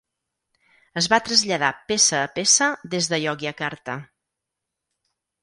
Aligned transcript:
Es 1.01 1.07
va 1.13 1.19
traslladar 1.27 1.69
peça 1.91 2.21
a 2.21 2.31
peça 2.39 2.71
des 2.95 3.11
de 3.13 3.21
Yogyakarta. 3.27 3.99